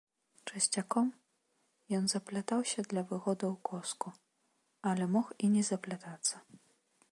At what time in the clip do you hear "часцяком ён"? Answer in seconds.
0.51-2.03